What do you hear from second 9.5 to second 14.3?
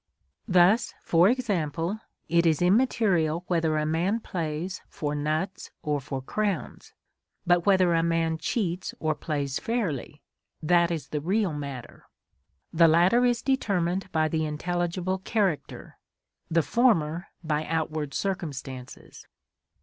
fairly, that is the real matter; the latter is determined by